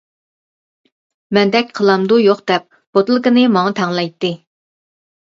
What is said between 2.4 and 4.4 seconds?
دەپ، بوتۇلكىنى ماڭا تەڭلەيتتى.